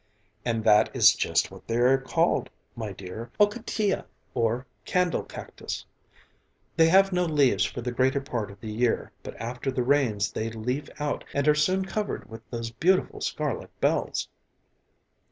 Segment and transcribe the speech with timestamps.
[0.43, 5.85] "And that is just what they are called, my dear, ocatilla, or candle cactus.
[6.75, 10.31] They have no leaves for the greater part of the year, but after the rains
[10.31, 14.27] they leave out and are soon covered with those beautiful scarlet bells."